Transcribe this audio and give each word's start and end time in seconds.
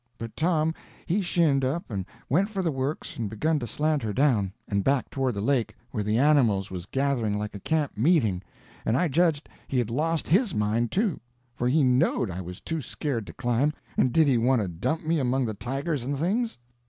But 0.17 0.35
Tom 0.35 0.73
he 1.05 1.21
shinned 1.21 1.63
up 1.63 1.91
and 1.91 2.07
went 2.27 2.49
for 2.49 2.63
the 2.63 2.71
works 2.71 3.17
and 3.17 3.29
begun 3.29 3.59
to 3.59 3.67
slant 3.67 4.01
her 4.01 4.13
down, 4.13 4.51
and 4.67 4.83
back 4.83 5.11
toward 5.11 5.35
the 5.35 5.41
lake, 5.41 5.75
where 5.91 6.03
the 6.03 6.17
animals 6.17 6.71
was 6.71 6.87
gathering 6.87 7.37
like 7.37 7.53
a 7.53 7.59
camp 7.59 7.95
meeting, 7.95 8.41
and 8.83 8.97
I 8.97 9.07
judged 9.07 9.47
he 9.67 9.77
had 9.77 9.91
lost 9.91 10.27
his 10.27 10.53
head, 10.53 10.89
too; 10.89 11.19
for 11.53 11.67
he 11.67 11.83
knowed 11.83 12.31
I 12.31 12.41
was 12.41 12.61
too 12.61 12.81
scared 12.81 13.27
to 13.27 13.33
climb, 13.33 13.73
and 13.95 14.11
did 14.11 14.27
he 14.27 14.39
want 14.39 14.63
to 14.63 14.67
dump 14.67 15.05
me 15.05 15.19
among 15.19 15.45
the 15.45 15.53
tigers 15.53 16.03
and 16.03 16.17
things? 16.17 16.57